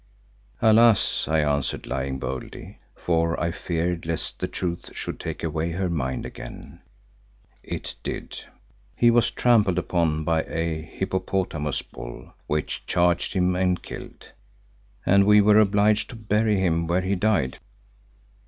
"Alas!" 0.63 1.27
I 1.27 1.41
answered, 1.41 1.85
lying 1.85 2.17
boldly, 2.17 2.79
for 2.95 3.39
I 3.39 3.51
feared 3.51 4.07
lest 4.07 4.39
the 4.39 4.47
truth 4.47 4.89
should 4.95 5.19
take 5.19 5.43
away 5.43 5.73
her 5.73 5.91
mind 5.91 6.25
again, 6.25 6.81
"it 7.61 7.93
did. 8.01 8.43
He 8.95 9.11
was 9.11 9.29
trampled 9.29 9.77
upon 9.77 10.23
by 10.23 10.41
a 10.45 10.81
hippopotamus 10.81 11.83
bull, 11.83 12.33
which 12.47 12.83
charged 12.87 13.33
him, 13.33 13.55
and 13.55 13.83
killed, 13.83 14.31
and 15.05 15.23
we 15.23 15.39
were 15.39 15.59
obliged 15.59 16.09
to 16.09 16.15
bury 16.15 16.55
him 16.55 16.87
where 16.87 17.01
he 17.01 17.13
died." 17.13 17.59